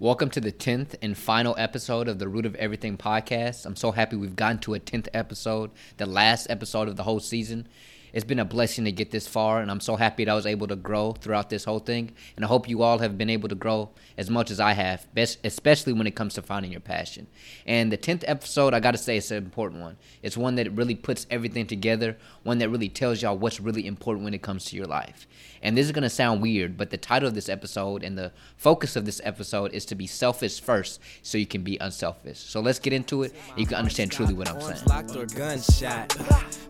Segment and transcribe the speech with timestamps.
[0.00, 3.66] Welcome to the 10th and final episode of the Root of Everything podcast.
[3.66, 7.18] I'm so happy we've gotten to a 10th episode, the last episode of the whole
[7.18, 7.66] season.
[8.12, 10.46] It's been a blessing to get this far, and I'm so happy that I was
[10.46, 12.12] able to grow throughout this whole thing.
[12.36, 15.12] And I hope you all have been able to grow as much as I have,
[15.14, 17.26] best, especially when it comes to finding your passion.
[17.66, 19.96] And the 10th episode, I got to say, it's an important one.
[20.22, 24.24] It's one that really puts everything together, one that really tells y'all what's really important
[24.24, 25.26] when it comes to your life.
[25.62, 28.96] And this is to sound weird, but the title of this episode and the focus
[28.96, 32.38] of this episode is to be selfish first so you can be unselfish.
[32.38, 33.34] So let's get into it.
[33.56, 34.84] you can understand truly what I'm saying.
[34.86, 36.12] Locked or gunshot.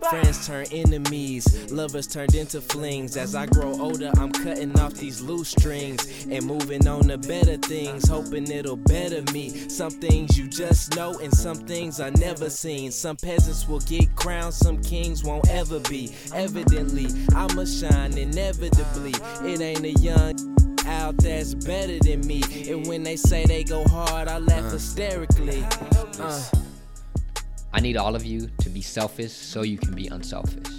[0.09, 1.28] Friends turn enemies,
[1.69, 3.15] lovers turned into flings.
[3.15, 7.57] As I grow older, I'm cutting off these loose strings and moving on to better
[7.57, 9.49] things, hoping it'll better me.
[9.69, 12.91] Some things you just know, and some things I never seen.
[12.91, 16.11] Some peasants will get crowned, some kings won't ever be.
[16.33, 19.13] Evidently, I'ma shine inevitably.
[19.43, 20.35] It ain't a young
[20.87, 22.41] out that's better than me.
[22.69, 25.63] And when they say they go hard, I laugh hysterically.
[26.19, 26.43] Uh.
[27.71, 30.78] I need all of you to be selfish so you can be unselfish.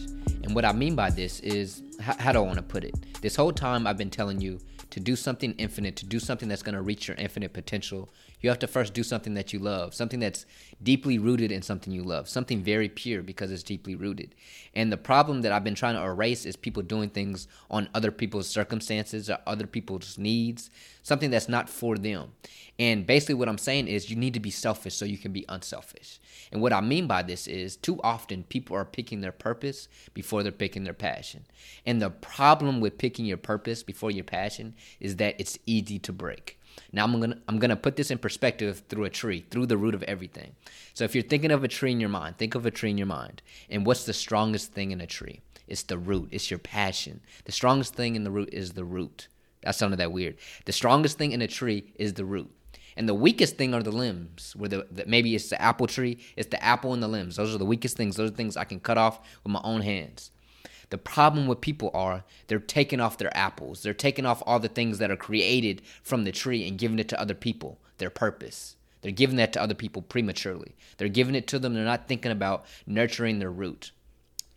[0.50, 2.92] And what I mean by this is, how, do I want to put it?
[3.20, 4.58] This whole time I've been telling you
[4.90, 8.08] to do something infinite, to do something that's going to reach your infinite potential,
[8.40, 10.46] you have to first do something that you love, something that's
[10.82, 14.34] deeply rooted in something you love, something very pure because it's deeply rooted.
[14.74, 18.10] And the problem that I've been trying to erase is people doing things on other
[18.10, 20.70] people's circumstances or other people's needs,
[21.02, 22.32] something that's not for them.
[22.78, 25.44] And basically, what I'm saying is you need to be selfish so you can be
[25.50, 26.18] unselfish.
[26.50, 30.42] And what I mean by this is too often people are picking their purpose before
[30.42, 31.44] they're picking their passion.
[31.84, 36.12] And the problem with picking your purpose before your passion is that it's easy to
[36.12, 36.58] break.
[36.92, 39.94] Now I'm gonna I'm gonna put this in perspective through a tree, through the root
[39.94, 40.54] of everything.
[40.94, 42.98] So if you're thinking of a tree in your mind, think of a tree in
[42.98, 43.42] your mind.
[43.68, 45.40] And what's the strongest thing in a tree?
[45.66, 46.28] It's the root.
[46.32, 47.20] It's your passion.
[47.44, 49.28] The strongest thing in the root is the root.
[49.62, 50.36] That sounded that weird.
[50.64, 52.50] The strongest thing in a tree is the root.
[52.96, 54.54] And the weakest thing are the limbs.
[54.56, 57.36] Where the, the, maybe it's the apple tree, it's the apple and the limbs.
[57.36, 58.16] Those are the weakest things.
[58.16, 60.32] Those are things I can cut off with my own hands.
[60.90, 63.82] The problem with people are they're taking off their apples.
[63.82, 67.08] They're taking off all the things that are created from the tree and giving it
[67.08, 68.76] to other people, their purpose.
[69.02, 70.74] They're giving that to other people prematurely.
[70.98, 71.74] They're giving it to them.
[71.74, 73.92] They're not thinking about nurturing their root.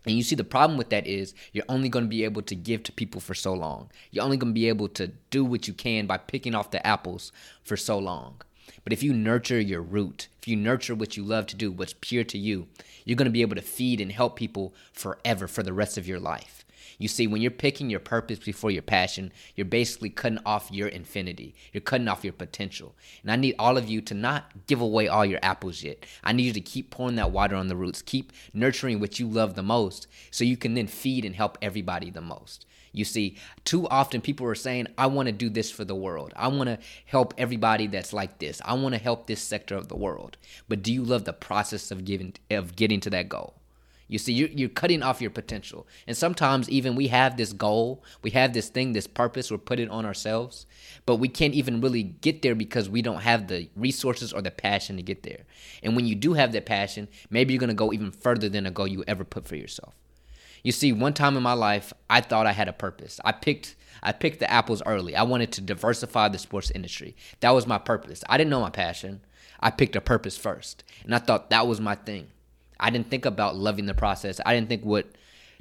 [0.05, 2.55] And you see, the problem with that is you're only going to be able to
[2.55, 3.89] give to people for so long.
[4.11, 6.85] You're only going to be able to do what you can by picking off the
[6.85, 7.31] apples
[7.63, 8.41] for so long.
[8.83, 11.95] But if you nurture your root, if you nurture what you love to do, what's
[11.99, 12.67] pure to you,
[13.05, 16.07] you're going to be able to feed and help people forever for the rest of
[16.07, 16.62] your life.
[17.03, 20.87] You see, when you're picking your purpose before your passion, you're basically cutting off your
[20.87, 21.53] infinity.
[21.73, 22.95] You're cutting off your potential.
[23.21, 26.05] And I need all of you to not give away all your apples yet.
[26.23, 29.27] I need you to keep pouring that water on the roots, keep nurturing what you
[29.27, 32.65] love the most so you can then feed and help everybody the most.
[32.93, 33.35] You see,
[33.65, 36.31] too often people are saying, I want to do this for the world.
[36.37, 38.61] I want to help everybody that's like this.
[38.63, 40.37] I want to help this sector of the world.
[40.69, 43.55] But do you love the process of giving of getting to that goal?
[44.13, 45.87] You see, you're, you're cutting off your potential.
[46.05, 49.89] And sometimes, even we have this goal, we have this thing, this purpose, we're putting
[49.89, 50.67] on ourselves,
[51.07, 54.51] but we can't even really get there because we don't have the resources or the
[54.51, 55.45] passion to get there.
[55.81, 58.67] And when you do have that passion, maybe you're going to go even further than
[58.67, 59.95] a goal you ever put for yourself.
[60.63, 63.19] You see, one time in my life, I thought I had a purpose.
[63.25, 65.15] I picked I picked the apples early.
[65.15, 67.15] I wanted to diversify the sports industry.
[67.39, 68.23] That was my purpose.
[68.29, 69.21] I didn't know my passion.
[69.59, 70.83] I picked a purpose first.
[71.03, 72.27] And I thought that was my thing.
[72.83, 74.41] I didn't think about loving the process.
[74.45, 75.07] I didn't think what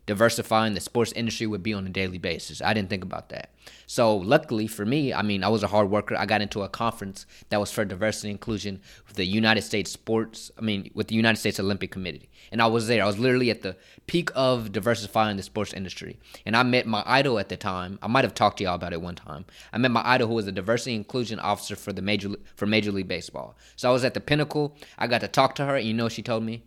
[0.06, 2.60] diversifying the sports industry would be on a daily basis.
[2.60, 3.50] I didn't think about that.
[3.86, 6.16] So luckily for me, I mean, I was a hard worker.
[6.16, 9.92] I got into a conference that was for diversity and inclusion with the United States
[9.92, 12.28] Sports, I mean, with the United States Olympic Committee.
[12.50, 13.04] And I was there.
[13.04, 13.76] I was literally at the
[14.08, 16.18] peak of diversifying the sports industry.
[16.44, 18.00] And I met my idol at the time.
[18.02, 19.44] I might have talked to y'all about it one time.
[19.72, 22.66] I met my idol who was a diversity and inclusion officer for the major for
[22.66, 23.56] Major League Baseball.
[23.76, 24.76] So I was at the pinnacle.
[24.98, 26.64] I got to talk to her, and you know she told me?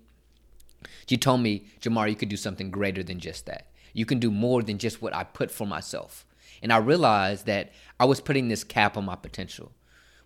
[1.07, 3.68] She told me, Jamar, you could do something greater than just that.
[3.94, 6.25] You can do more than just what I put for myself.
[6.62, 9.72] And I realized that I was putting this cap on my potential.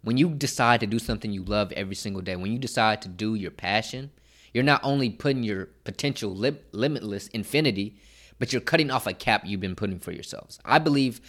[0.02, 3.10] When you decide to do something you love every single day, when you decide to
[3.10, 4.12] do your passion,
[4.54, 7.98] you're not only putting your potential li- limitless infinity,
[8.40, 10.60] but you're cutting off a cap you've been putting for yourselves.
[10.64, 11.20] I believe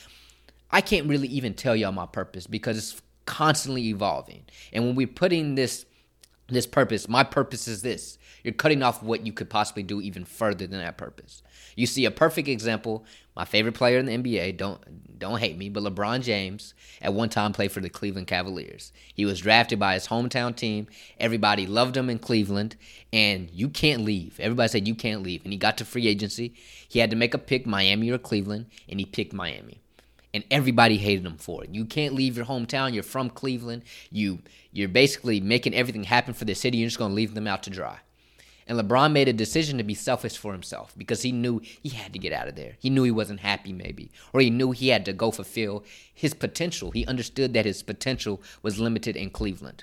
[0.71, 4.45] I can't really even tell y'all my purpose because it's constantly evolving.
[4.73, 5.85] And when we're putting this
[6.55, 8.19] this purpose, my purpose is this.
[8.43, 11.43] You're cutting off what you could possibly do even further than that purpose.
[11.77, 13.05] You see a perfect example.
[13.37, 17.29] My favorite player in the NBA, don't don't hate me, but LeBron James at one
[17.29, 18.93] time played for the Cleveland Cavaliers.
[19.15, 20.87] He was drafted by his hometown team.
[21.19, 22.77] Everybody loved him in Cleveland,
[23.13, 24.41] and you can't leave.
[24.41, 25.45] Everybody said you can't leave.
[25.45, 26.55] And he got to free agency.
[26.89, 29.83] He had to make a pick, Miami or Cleveland, and he picked Miami.
[30.33, 31.71] And everybody hated him for it.
[31.75, 32.93] You can't leave your hometown.
[32.93, 33.83] You're from Cleveland.
[34.11, 34.41] You
[34.73, 36.79] you're basically making everything happen for the city.
[36.79, 37.99] You're just going to leave them out to dry.
[38.67, 42.13] And LeBron made a decision to be selfish for himself because he knew he had
[42.13, 42.77] to get out of there.
[42.79, 45.83] He knew he wasn't happy, maybe, or he knew he had to go fulfill
[46.15, 46.93] his potential.
[46.93, 49.83] He understood that his potential was limited in Cleveland.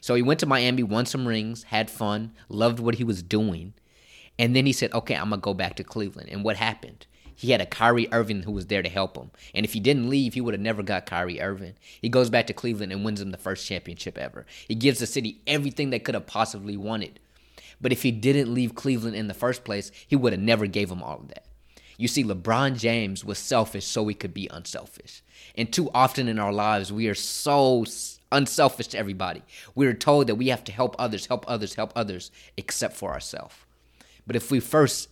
[0.00, 3.74] So he went to Miami, won some rings, had fun, loved what he was doing.
[4.38, 6.30] And then he said, okay, I'm going to go back to Cleveland.
[6.30, 7.06] And what happened?
[7.36, 9.30] He had a Kyrie Irving who was there to help him.
[9.54, 11.74] And if he didn't leave, he would have never got Kyrie Irving.
[12.00, 14.46] He goes back to Cleveland and wins them the first championship ever.
[14.68, 17.20] He gives the city everything they could have possibly wanted.
[17.80, 20.90] But if he didn't leave Cleveland in the first place, he would have never gave
[20.90, 21.44] him all of that.
[21.98, 25.22] You see, LeBron James was selfish so we could be unselfish.
[25.56, 27.84] And too often in our lives, we are so
[28.30, 29.42] unselfish to everybody.
[29.74, 33.12] We are told that we have to help others, help others, help others, except for
[33.12, 33.54] ourselves.
[34.26, 35.08] But if we first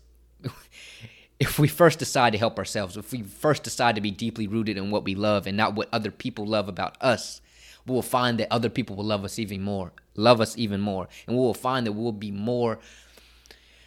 [1.41, 4.77] if we first decide to help ourselves, if we first decide to be deeply rooted
[4.77, 7.41] in what we love and not what other people love about us,
[7.87, 11.09] we will find that other people will love us even more, love us even more,
[11.27, 12.79] and we will find that we'll be more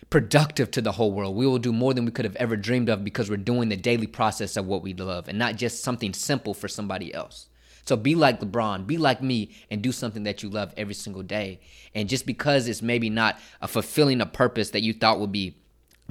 [0.09, 1.35] productive to the whole world.
[1.35, 3.77] We will do more than we could have ever dreamed of because we're doing the
[3.77, 7.49] daily process of what we love and not just something simple for somebody else.
[7.85, 11.21] So be like LeBron, be like me, and do something that you love every single
[11.21, 11.59] day.
[11.94, 15.57] And just because it's maybe not a fulfilling a purpose that you thought would be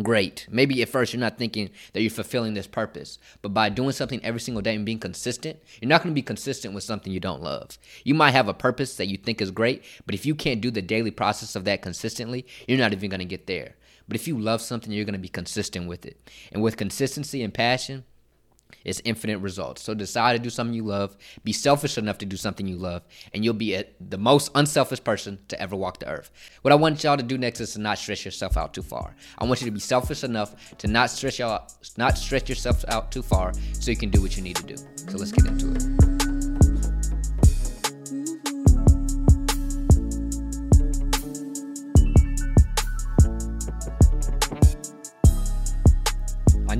[0.00, 0.46] great.
[0.50, 4.24] Maybe at first you're not thinking that you're fulfilling this purpose, but by doing something
[4.24, 7.20] every single day and being consistent, you're not going to be consistent with something you
[7.20, 7.78] don't love.
[8.04, 10.70] You might have a purpose that you think is great, but if you can't do
[10.70, 13.74] the daily process of that consistently, you're not even going to get there.
[14.08, 16.28] But if you love something, you're going to be consistent with it.
[16.52, 18.04] And with consistency and passion,
[18.84, 19.82] is infinite results.
[19.82, 23.02] So decide to do something you love, be selfish enough to do something you love,
[23.32, 26.30] and you'll be a, the most unselfish person to ever walk the earth.
[26.62, 29.14] What I want y'all to do next is to not stress yourself out too far.
[29.38, 33.12] I want you to be selfish enough to not stress y'all not stretch yourself out
[33.12, 34.76] too far so you can do what you need to do.
[34.76, 36.11] So let's get into it.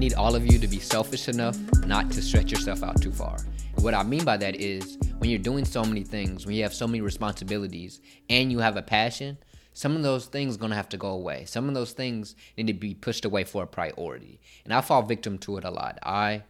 [0.03, 1.57] Need all of you to be selfish enough
[1.87, 3.37] not to stretch yourself out too far.
[3.77, 6.65] And what I mean by that is when you're doing so many things, when you
[6.65, 9.39] have so many responsibilities, and you have a passion,
[9.75, 11.45] some of those things are going to have to go away.
[11.45, 14.41] Some of those things need to be pushed away for a priority.
[14.65, 16.01] And I fall victim to it a lot.
[16.03, 16.43] I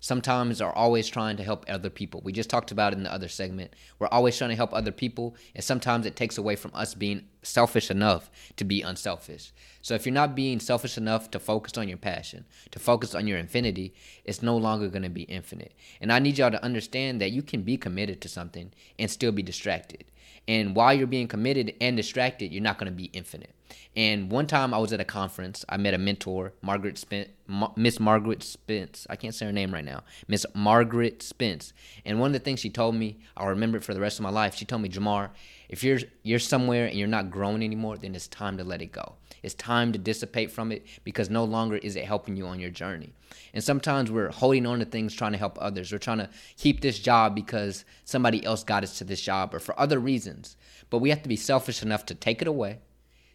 [0.00, 2.20] sometimes are always trying to help other people.
[2.22, 3.74] We just talked about it in the other segment.
[3.98, 7.24] We're always trying to help other people, and sometimes it takes away from us being
[7.42, 9.52] selfish enough to be unselfish.
[9.88, 13.26] So if you're not being selfish enough to focus on your passion, to focus on
[13.26, 15.72] your infinity, it's no longer going to be infinite.
[16.02, 19.32] And I need y'all to understand that you can be committed to something and still
[19.32, 20.04] be distracted.
[20.46, 23.54] And while you're being committed and distracted, you're not going to be infinite.
[23.96, 27.30] And one time I was at a conference, I met a mentor, Margaret Spence,
[27.74, 29.06] Miss Margaret Spence.
[29.08, 30.04] I can't say her name right now.
[30.26, 31.72] Miss Margaret Spence.
[32.04, 34.22] And one of the things she told me, I'll remember it for the rest of
[34.22, 34.54] my life.
[34.54, 35.30] She told me, Jamar,
[35.68, 38.92] if you're you're somewhere and you're not growing anymore, then it's time to let it
[38.92, 39.14] go.
[39.42, 42.70] It's time to dissipate from it because no longer is it helping you on your
[42.70, 43.12] journey.
[43.54, 45.92] And sometimes we're holding on to things trying to help others.
[45.92, 49.60] We're trying to keep this job because somebody else got us to this job or
[49.60, 50.56] for other reasons.
[50.90, 52.80] But we have to be selfish enough to take it away,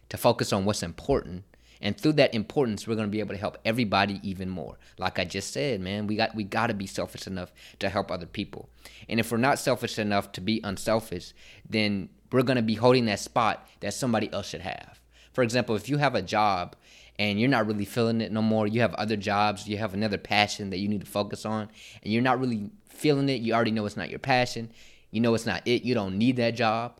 [0.08, 1.44] to focus on what's important,
[1.80, 5.18] and through that importance we're going to be able to help everybody even more like
[5.18, 8.26] i just said man we got we got to be selfish enough to help other
[8.26, 8.68] people
[9.08, 11.32] and if we're not selfish enough to be unselfish
[11.68, 15.00] then we're going to be holding that spot that somebody else should have
[15.34, 16.76] for example, if you have a job
[17.18, 20.16] and you're not really feeling it no more, you have other jobs, you have another
[20.16, 21.68] passion that you need to focus on,
[22.02, 24.70] and you're not really feeling it, you already know it's not your passion,
[25.10, 26.98] you know it's not it, you don't need that job.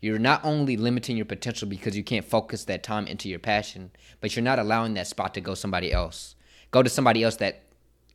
[0.00, 3.92] You're not only limiting your potential because you can't focus that time into your passion,
[4.20, 6.34] but you're not allowing that spot to go somebody else.
[6.72, 7.62] Go to somebody else that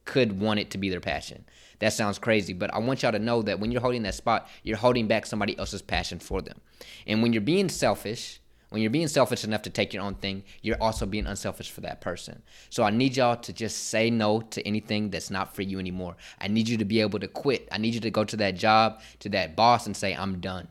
[0.07, 1.45] could want it to be their passion.
[1.79, 4.49] That sounds crazy, but I want y'all to know that when you're holding that spot,
[4.63, 6.59] you're holding back somebody else's passion for them.
[7.05, 10.43] And when you're being selfish, when you're being selfish enough to take your own thing,
[10.61, 12.41] you're also being unselfish for that person.
[12.69, 16.17] So I need y'all to just say no to anything that's not for you anymore.
[16.41, 17.67] I need you to be able to quit.
[17.71, 20.67] I need you to go to that job, to that boss, and say, I'm done.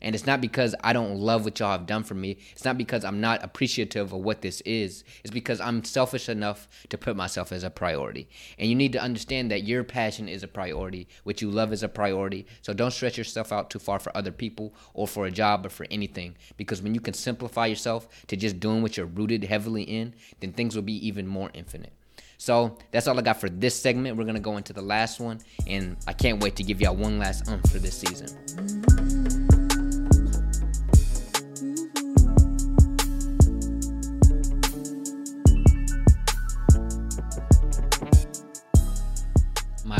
[0.00, 2.38] And it's not because I don't love what y'all have done for me.
[2.52, 5.04] It's not because I'm not appreciative of what this is.
[5.24, 8.28] It's because I'm selfish enough to put myself as a priority.
[8.58, 11.82] And you need to understand that your passion is a priority, what you love is
[11.82, 12.46] a priority.
[12.62, 15.70] So don't stretch yourself out too far for other people or for a job or
[15.70, 16.36] for anything.
[16.56, 20.52] Because when you can simplify yourself to just doing what you're rooted heavily in, then
[20.52, 21.92] things will be even more infinite.
[22.38, 24.16] So that's all I got for this segment.
[24.16, 27.18] We're gonna go into the last one, and I can't wait to give y'all one
[27.18, 28.97] last umph for this season.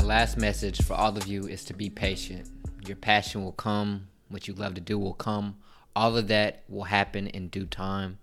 [0.09, 2.49] Last message for all of you is to be patient.
[2.87, 5.59] Your passion will come, what you love to do will come.
[5.95, 8.17] All of that will happen in due time.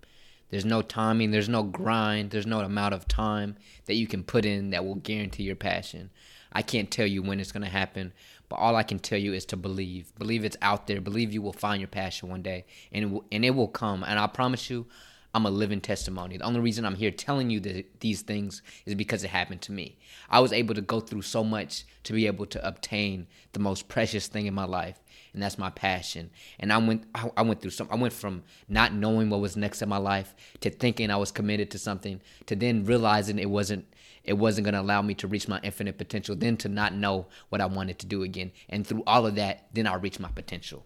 [0.50, 4.46] There's no timing, there's no grind, there's no amount of time that you can put
[4.46, 6.10] in that will guarantee your passion.
[6.52, 8.14] I can't tell you when it's going to happen,
[8.50, 10.12] but all I can tell you is to believe.
[10.18, 11.00] Believe it's out there.
[11.00, 14.04] Believe you will find your passion one day, and it will, and it will come.
[14.04, 14.88] And I promise you,
[15.36, 16.38] I'm a living testimony.
[16.38, 19.74] The only reason I'm here telling you that these things is because it happened to
[19.74, 19.98] me.
[20.30, 23.90] I was able to go through so much to be able to obtain the most
[23.90, 24.98] precious thing in my life,
[25.34, 26.30] and that's my passion.
[26.58, 27.04] And I went
[27.36, 30.34] I went through some I went from not knowing what was next in my life
[30.62, 34.74] to thinking I was committed to something to then realizing it wasn't it wasn't going
[34.76, 38.00] to allow me to reach my infinite potential, then to not know what I wanted
[38.00, 38.54] to do again.
[38.70, 40.86] And through all of that, then I reached my potential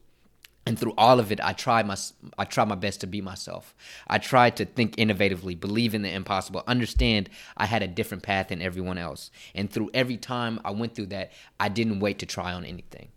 [0.69, 1.97] and through all of it i tried my
[2.37, 3.73] i tried my best to be myself.
[4.05, 8.49] I tried to think innovatively believe in the impossible understand i had a different path
[8.49, 9.31] than everyone else.
[9.55, 13.07] And through every time i went through that i didn't wait to try on anything.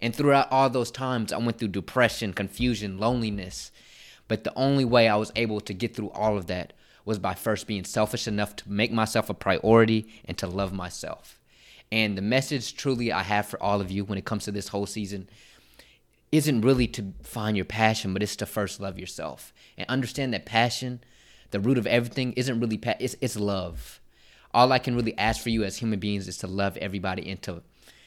[0.00, 3.72] And throughout all those times i went through depression confusion loneliness.
[4.28, 6.74] But the only way i was able to get through all of that
[7.04, 11.40] was by first being selfish enough to make myself a priority and to love myself.
[11.90, 14.68] And the message truly i have for all of you when it comes to this
[14.68, 15.28] whole season
[16.32, 20.46] isn't really to find your passion, but it's to first love yourself and understand that
[20.46, 21.00] passion,
[21.50, 24.00] the root of everything, isn't really pa- it's it's love.
[24.52, 27.40] All I can really ask for you as human beings is to love everybody and
[27.42, 27.62] to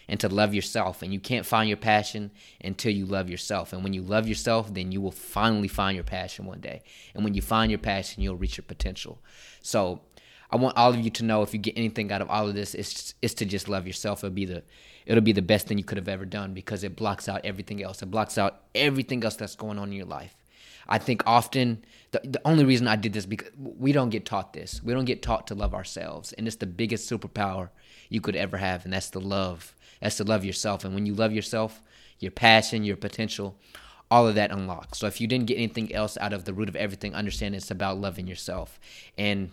[0.07, 1.01] and to love yourself.
[1.01, 3.73] And you can't find your passion until you love yourself.
[3.73, 6.83] And when you love yourself, then you will finally find your passion one day.
[7.13, 9.19] And when you find your passion, you'll reach your potential.
[9.61, 10.01] So
[10.53, 12.53] I want all of you to know if you get anything out of all of
[12.53, 14.23] this, it's it's to just love yourself.
[14.23, 14.61] It'll be the
[15.07, 17.81] it'll be the best thing you could have ever done because it blocks out everything
[17.81, 18.03] else.
[18.03, 20.35] It blocks out everything else that's going on in your life.
[20.87, 24.53] I think often the, the only reason I did this because we don't get taught
[24.53, 24.83] this.
[24.83, 27.69] We don't get taught to love ourselves, and it's the biggest superpower
[28.09, 29.73] you could ever have, and that's the love.
[30.01, 31.81] That's to love yourself, and when you love yourself,
[32.19, 33.57] your passion, your potential,
[34.11, 34.99] all of that unlocks.
[34.99, 37.71] So if you didn't get anything else out of the root of everything, understand it's
[37.71, 38.79] about loving yourself.
[39.17, 39.49] And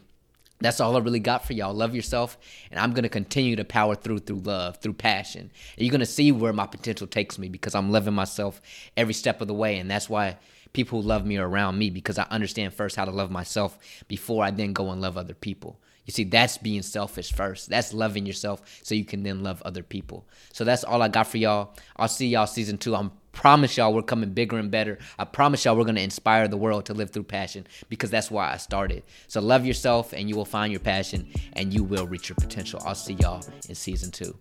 [0.61, 1.75] that's all I really got for y'all.
[1.75, 2.39] Love yourself,
[2.71, 5.51] and I'm gonna continue to power through through love, through passion.
[5.77, 8.61] And you're gonna see where my potential takes me because I'm loving myself
[8.97, 10.37] every step of the way, and that's why
[10.73, 13.79] people who love me are around me because I understand first how to love myself
[14.09, 15.81] before I then go and love other people.
[16.07, 17.69] You see, that's being selfish first.
[17.69, 20.27] That's loving yourself so you can then love other people.
[20.53, 21.75] So that's all I got for y'all.
[21.97, 22.97] I'll see y'all season two.
[22.97, 24.99] I'm promise y'all we're coming bigger and better.
[25.19, 28.31] I promise y'all we're going to inspire the world to live through passion because that's
[28.31, 29.03] why I started.
[29.29, 32.83] So love yourself and you will find your passion and you will reach your potential.
[32.85, 34.37] I'll see y'all in season two.